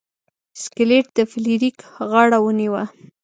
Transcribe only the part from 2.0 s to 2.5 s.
غاړه